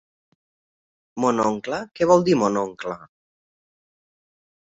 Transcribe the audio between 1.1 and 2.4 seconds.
¿Mon oncle, què vol dir